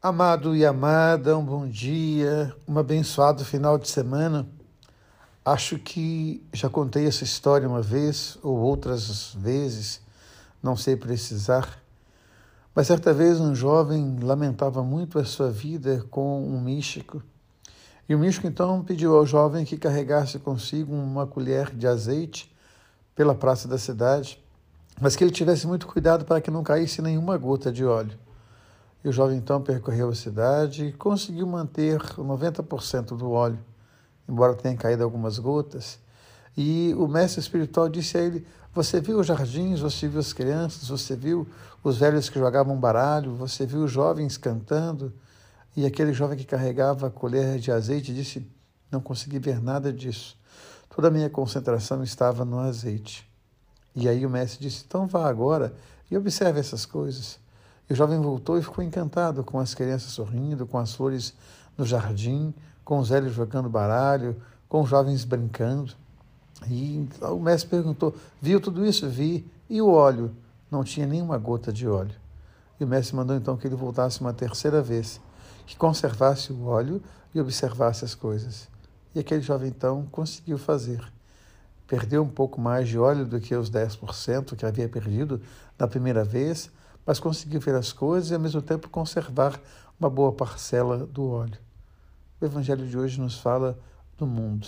Amado 0.00 0.54
e 0.54 0.64
amada, 0.64 1.36
um 1.36 1.44
bom 1.44 1.66
dia, 1.66 2.54
um 2.68 2.78
abençoado 2.78 3.44
final 3.44 3.76
de 3.76 3.88
semana. 3.88 4.48
Acho 5.44 5.76
que 5.76 6.40
já 6.52 6.70
contei 6.70 7.08
essa 7.08 7.24
história 7.24 7.68
uma 7.68 7.82
vez 7.82 8.38
ou 8.40 8.56
outras 8.58 9.34
vezes, 9.34 10.00
não 10.62 10.76
sei 10.76 10.94
precisar. 10.94 11.82
Mas 12.72 12.86
certa 12.86 13.12
vez 13.12 13.40
um 13.40 13.56
jovem 13.56 14.20
lamentava 14.22 14.84
muito 14.84 15.18
a 15.18 15.24
sua 15.24 15.50
vida 15.50 16.06
com 16.08 16.46
um 16.46 16.60
místico. 16.60 17.20
E 18.08 18.14
o 18.14 18.20
místico 18.20 18.46
então 18.46 18.84
pediu 18.84 19.16
ao 19.16 19.26
jovem 19.26 19.64
que 19.64 19.76
carregasse 19.76 20.38
consigo 20.38 20.94
uma 20.94 21.26
colher 21.26 21.74
de 21.74 21.88
azeite 21.88 22.54
pela 23.16 23.34
praça 23.34 23.66
da 23.66 23.76
cidade, 23.76 24.40
mas 25.00 25.16
que 25.16 25.24
ele 25.24 25.32
tivesse 25.32 25.66
muito 25.66 25.88
cuidado 25.88 26.24
para 26.24 26.40
que 26.40 26.52
não 26.52 26.62
caísse 26.62 27.02
nenhuma 27.02 27.36
gota 27.36 27.72
de 27.72 27.84
óleo. 27.84 28.27
E 29.04 29.08
o 29.08 29.12
jovem 29.12 29.38
então 29.38 29.62
percorreu 29.62 30.08
a 30.08 30.14
cidade 30.14 30.86
e 30.86 30.92
conseguiu 30.92 31.46
manter 31.46 31.98
90% 32.00 33.16
do 33.16 33.30
óleo, 33.30 33.58
embora 34.28 34.54
tenha 34.54 34.76
caído 34.76 35.04
algumas 35.04 35.38
gotas. 35.38 35.98
E 36.56 36.92
o 36.98 37.06
mestre 37.06 37.40
espiritual 37.40 37.88
disse 37.88 38.18
a 38.18 38.20
ele: 38.20 38.44
Você 38.74 39.00
viu 39.00 39.20
os 39.20 39.26
jardins, 39.26 39.78
você 39.78 40.08
viu 40.08 40.18
as 40.18 40.32
crianças, 40.32 40.88
você 40.88 41.14
viu 41.14 41.46
os 41.84 41.98
velhos 41.98 42.28
que 42.28 42.38
jogavam 42.38 42.76
baralho, 42.76 43.34
você 43.36 43.64
viu 43.64 43.84
os 43.84 43.92
jovens 43.92 44.36
cantando. 44.36 45.12
E 45.76 45.86
aquele 45.86 46.12
jovem 46.12 46.36
que 46.36 46.44
carregava 46.44 47.06
a 47.06 47.10
colher 47.10 47.60
de 47.60 47.70
azeite 47.70 48.12
disse: 48.12 48.44
Não 48.90 49.00
consegui 49.00 49.38
ver 49.38 49.62
nada 49.62 49.92
disso. 49.92 50.36
Toda 50.90 51.06
a 51.06 51.10
minha 51.12 51.30
concentração 51.30 52.02
estava 52.02 52.44
no 52.44 52.58
azeite. 52.58 53.24
E 53.94 54.08
aí 54.08 54.26
o 54.26 54.30
mestre 54.30 54.60
disse: 54.60 54.84
Então 54.84 55.06
vá 55.06 55.28
agora 55.28 55.72
e 56.10 56.16
observe 56.16 56.58
essas 56.58 56.84
coisas. 56.84 57.38
E 57.88 57.92
o 57.92 57.96
jovem 57.96 58.20
voltou 58.20 58.58
e 58.58 58.62
ficou 58.62 58.84
encantado 58.84 59.42
com 59.42 59.58
as 59.58 59.74
crianças 59.74 60.12
sorrindo, 60.12 60.66
com 60.66 60.78
as 60.78 60.94
flores 60.94 61.34
no 61.76 61.84
jardim, 61.84 62.54
com 62.84 62.98
os 62.98 63.08
velhos 63.08 63.32
jogando 63.32 63.68
baralho, 63.68 64.36
com 64.68 64.82
os 64.82 64.90
jovens 64.90 65.24
brincando. 65.24 65.94
E 66.68 67.08
o 67.22 67.38
mestre 67.38 67.70
perguntou: 67.70 68.14
Viu 68.40 68.60
tudo 68.60 68.84
isso? 68.84 69.08
Vi. 69.08 69.46
E 69.70 69.80
o 69.80 69.90
óleo? 69.90 70.34
Não 70.70 70.84
tinha 70.84 71.06
nenhuma 71.06 71.38
gota 71.38 71.72
de 71.72 71.88
óleo. 71.88 72.14
E 72.78 72.84
o 72.84 72.86
mestre 72.86 73.16
mandou 73.16 73.36
então 73.36 73.56
que 73.56 73.66
ele 73.66 73.74
voltasse 73.74 74.20
uma 74.20 74.32
terceira 74.32 74.82
vez, 74.82 75.20
que 75.66 75.76
conservasse 75.76 76.52
o 76.52 76.66
óleo 76.66 77.02
e 77.34 77.40
observasse 77.40 78.04
as 78.04 78.14
coisas. 78.14 78.68
E 79.14 79.18
aquele 79.18 79.40
jovem 79.40 79.68
então 79.68 80.06
conseguiu 80.10 80.58
fazer. 80.58 81.00
Perdeu 81.86 82.22
um 82.22 82.28
pouco 82.28 82.60
mais 82.60 82.88
de 82.88 82.98
óleo 82.98 83.24
do 83.24 83.40
que 83.40 83.54
os 83.54 83.70
10% 83.70 84.54
que 84.54 84.66
havia 84.66 84.88
perdido 84.88 85.40
na 85.78 85.88
primeira 85.88 86.22
vez, 86.22 86.70
mas 87.08 87.18
conseguir 87.18 87.58
ver 87.58 87.74
as 87.74 87.90
coisas 87.90 88.30
e 88.30 88.34
ao 88.34 88.40
mesmo 88.40 88.60
tempo 88.60 88.90
conservar 88.90 89.58
uma 89.98 90.10
boa 90.10 90.30
parcela 90.30 91.06
do 91.06 91.26
óleo. 91.26 91.58
O 92.38 92.44
Evangelho 92.44 92.86
de 92.86 92.98
hoje 92.98 93.18
nos 93.18 93.38
fala 93.38 93.78
do 94.18 94.26
mundo, 94.26 94.66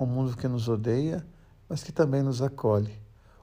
um 0.00 0.06
mundo 0.06 0.34
que 0.34 0.48
nos 0.48 0.66
odeia, 0.66 1.26
mas 1.68 1.82
que 1.82 1.92
também 1.92 2.22
nos 2.22 2.40
acolhe. 2.40 2.98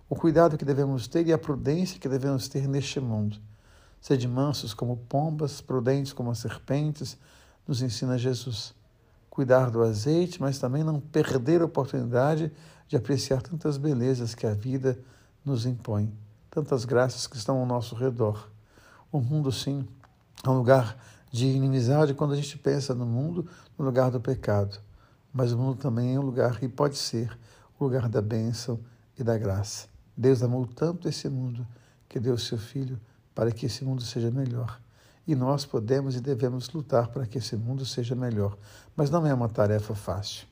O 0.10 0.16
cuidado 0.16 0.58
que 0.58 0.66
devemos 0.66 1.08
ter 1.08 1.28
e 1.28 1.34
a 1.34 1.38
prudência 1.38 2.00
que 2.00 2.10
devemos 2.10 2.48
ter 2.48 2.68
neste 2.68 3.00
mundo. 3.00 3.38
Sede 4.02 4.28
mansos 4.28 4.74
como 4.74 4.98
pombas, 4.98 5.62
prudentes 5.62 6.12
como 6.12 6.32
as 6.32 6.40
serpentes, 6.40 7.20
nos 7.68 7.84
ensina 7.84 8.18
Jesus. 8.18 8.74
Cuidar 9.30 9.70
do 9.70 9.84
azeite, 9.84 10.42
mas 10.42 10.58
também 10.58 10.84
não 10.84 11.00
perder 11.00 11.62
a 11.62 11.66
oportunidade 11.66 12.52
de 12.88 12.98
apreciar 12.98 13.44
tantas 13.44 13.78
belezas 13.78 14.34
que 14.34 14.48
a 14.48 14.54
vida 14.56 14.98
nos 15.46 15.68
impõe 15.68 16.25
tantas 16.56 16.86
graças 16.86 17.28
que 17.28 17.36
estão 17.36 17.60
ao 17.60 17.66
nosso 17.66 17.96
redor. 17.96 18.50
O 19.12 19.20
mundo, 19.20 19.52
sim, 19.52 19.86
é 20.42 20.50
um 20.50 20.58
lugar 20.58 20.98
de 21.30 21.48
inimizade 21.48 22.14
quando 22.14 22.32
a 22.32 22.36
gente 22.38 22.58
pensa 22.58 22.96
no 22.96 23.06
mundo, 23.06 23.46
no 23.78 23.84
lugar 23.84 24.10
do 24.10 24.22
pecado. 24.22 24.80
Mas 25.34 25.52
o 25.52 25.58
mundo 25.58 25.78
também 25.78 26.16
é 26.16 26.20
um 26.20 26.24
lugar 26.24 26.64
e 26.64 26.70
pode 26.70 26.96
ser 26.96 27.38
o 27.78 27.84
lugar 27.84 28.08
da 28.08 28.22
bênção 28.22 28.80
e 29.20 29.24
da 29.24 29.38
graça. 29.38 29.90
Deus 30.16 30.42
amou 30.42 30.66
tanto 30.66 31.10
esse 31.10 31.28
mundo 31.28 31.68
que 32.08 32.22
deu 32.22 32.38
seu 32.38 32.58
Filho 32.58 32.98
para 33.34 33.52
que 33.52 33.66
esse 33.66 33.84
mundo 33.84 34.02
seja 34.02 34.32
melhor. 34.32 34.80
E 35.28 35.36
nós 35.36 35.66
podemos 35.66 36.16
e 36.16 36.22
devemos 36.22 36.70
lutar 36.70 37.10
para 37.10 37.26
que 37.26 37.40
esse 37.40 37.58
mundo 37.58 37.86
seja 37.86 38.16
melhor. 38.16 38.58
Mas 38.96 39.10
não 39.10 39.28
é 39.28 39.34
uma 39.34 39.50
tarefa 39.50 39.94
fácil. 39.94 40.48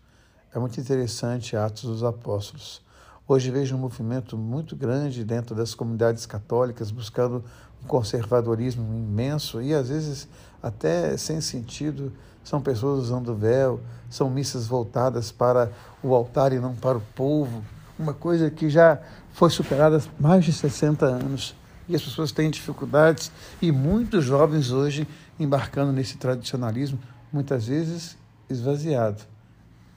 É 0.54 0.60
muito 0.60 0.78
interessante 0.82 1.56
Atos 1.56 1.84
dos 1.84 2.04
Apóstolos. 2.04 2.82
Hoje 3.26 3.50
vejo 3.50 3.74
um 3.78 3.80
movimento 3.80 4.38
muito 4.38 4.76
grande 4.76 5.24
dentro 5.24 5.56
das 5.56 5.74
comunidades 5.74 6.26
católicas 6.26 6.92
buscando 6.92 7.42
um 7.82 7.88
conservadorismo 7.88 8.84
imenso 8.84 9.62
e 9.62 9.74
às 9.74 9.88
vezes 9.88 10.28
até 10.62 11.16
sem 11.16 11.40
sentido. 11.40 12.12
São 12.44 12.62
pessoas 12.62 13.04
usando 13.06 13.34
véu, 13.34 13.80
são 14.10 14.30
missas 14.30 14.68
voltadas 14.68 15.32
para 15.32 15.72
o 16.04 16.14
altar 16.14 16.52
e 16.52 16.60
não 16.60 16.76
para 16.76 16.98
o 16.98 17.04
povo. 17.16 17.64
Uma 17.98 18.14
coisa 18.14 18.52
que 18.52 18.70
já 18.70 19.00
foi 19.32 19.50
superada 19.50 20.00
há 20.00 20.22
mais 20.22 20.44
de 20.44 20.52
60 20.52 21.06
anos 21.06 21.56
e 21.88 21.96
as 21.96 22.02
pessoas 22.02 22.34
têm 22.34 22.52
dificuldades 22.52 23.32
e 23.62 23.72
muitos 23.72 24.26
jovens 24.26 24.70
hoje 24.70 25.08
embarcando 25.40 25.94
nesse 25.94 26.18
tradicionalismo, 26.18 27.00
muitas 27.32 27.68
vezes 27.68 28.18
esvaziado. 28.50 29.24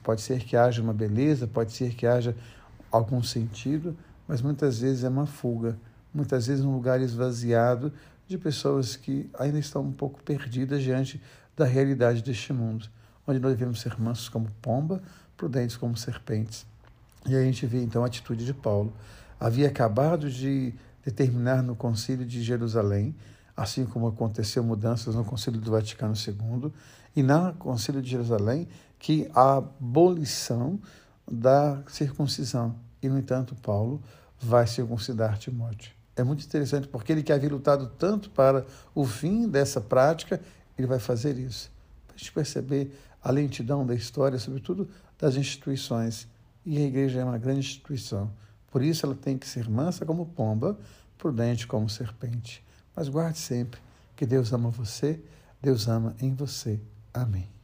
Pode 0.01 0.21
ser 0.21 0.39
que 0.45 0.55
haja 0.55 0.81
uma 0.81 0.93
beleza, 0.93 1.45
pode 1.45 1.73
ser 1.73 1.93
que 1.93 2.07
haja 2.07 2.33
algum 2.91 3.21
sentido, 3.21 3.95
mas 4.27 4.41
muitas 4.41 4.79
vezes 4.79 5.03
é 5.03 5.09
uma 5.09 5.25
fuga, 5.25 5.77
muitas 6.13 6.47
vezes 6.47 6.63
um 6.63 6.73
lugar 6.73 7.01
esvaziado 7.01 7.91
de 8.27 8.37
pessoas 8.37 8.95
que 8.95 9.29
ainda 9.37 9.57
estão 9.57 9.83
um 9.83 9.91
pouco 9.91 10.21
perdidas 10.23 10.83
diante 10.83 11.21
da 11.55 11.65
realidade 11.65 12.21
deste 12.21 12.51
mundo, 12.51 12.87
onde 13.25 13.39
nós 13.39 13.51
devemos 13.51 13.79
ser 13.81 13.99
mansos 13.99 14.29
como 14.29 14.49
pomba, 14.61 15.01
prudentes 15.35 15.77
como 15.77 15.95
serpentes. 15.95 16.65
E 17.25 17.35
aí 17.35 17.43
a 17.43 17.45
gente 17.45 17.65
vê 17.65 17.81
então 17.81 18.03
a 18.03 18.07
atitude 18.07 18.45
de 18.45 18.53
Paulo. 18.53 18.93
Havia 19.39 19.67
acabado 19.67 20.29
de 20.29 20.73
determinar 21.03 21.61
no 21.61 21.75
Concílio 21.75 22.25
de 22.25 22.41
Jerusalém, 22.41 23.15
assim 23.55 23.85
como 23.85 24.07
aconteceu 24.07 24.63
mudanças 24.63 25.15
no 25.15 25.23
Concílio 25.23 25.59
do 25.59 25.71
Vaticano 25.71 26.13
II 26.15 26.71
e 27.15 27.23
no 27.23 27.53
Concílio 27.53 28.01
de 28.01 28.09
Jerusalém, 28.09 28.67
que 28.99 29.29
a 29.33 29.57
abolição 29.57 30.79
da 31.29 31.83
circuncisão. 31.87 32.75
E, 33.01 33.09
no 33.09 33.17
entanto, 33.17 33.55
Paulo 33.55 34.01
vai 34.39 34.65
circuncidar 34.67 35.37
Timóteo. 35.37 35.91
É 36.15 36.23
muito 36.23 36.43
interessante, 36.45 36.87
porque 36.87 37.11
ele 37.11 37.21
que 37.21 37.31
havia 37.31 37.49
lutado 37.49 37.87
tanto 37.97 38.29
para 38.29 38.65
o 38.95 39.05
fim 39.05 39.47
dessa 39.47 39.79
prática, 39.79 40.41
ele 40.77 40.87
vai 40.87 40.99
fazer 40.99 41.37
isso. 41.37 41.71
Para 42.07 42.15
a 42.15 42.17
gente 42.17 42.31
perceber 42.31 42.91
a 43.23 43.31
lentidão 43.31 43.85
da 43.85 43.93
história, 43.93 44.39
sobretudo 44.39 44.89
das 45.19 45.35
instituições. 45.35 46.27
E 46.65 46.77
a 46.77 46.81
igreja 46.81 47.19
é 47.19 47.23
uma 47.23 47.37
grande 47.37 47.59
instituição. 47.59 48.31
Por 48.71 48.81
isso 48.81 49.05
ela 49.05 49.15
tem 49.15 49.37
que 49.37 49.47
ser 49.47 49.69
mansa 49.69 50.05
como 50.05 50.25
pomba, 50.25 50.77
prudente 51.17 51.67
como 51.67 51.89
serpente. 51.89 52.63
Mas 52.95 53.09
guarde 53.09 53.37
sempre 53.37 53.79
que 54.15 54.25
Deus 54.25 54.51
ama 54.51 54.69
você, 54.69 55.19
Deus 55.61 55.87
ama 55.87 56.15
em 56.19 56.33
você. 56.33 56.79
Amém. 57.13 57.56